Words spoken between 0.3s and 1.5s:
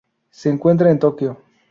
Se encuentra en Tokio.